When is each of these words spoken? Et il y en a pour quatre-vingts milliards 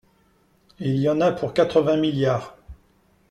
Et 0.79 0.89
il 0.89 0.97
y 0.99 1.07
en 1.09 1.21
a 1.21 1.31
pour 1.31 1.53
quatre-vingts 1.53 1.95
milliards 2.01 2.57